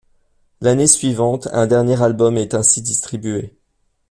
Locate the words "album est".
2.01-2.55